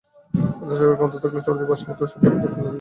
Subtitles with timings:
[0.33, 2.67] আফসার সাহেবের ক্ষমতা থাকলে চড় দিয়ে বদমাশটার সব কটা দাঁত ফেলে দিতেন।